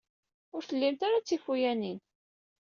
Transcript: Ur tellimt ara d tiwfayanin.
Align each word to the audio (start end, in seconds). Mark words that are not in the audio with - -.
Ur 0.55 0.61
tellimt 0.63 1.01
ara 1.07 1.19
d 1.21 1.25
tiwfayanin. 1.25 1.99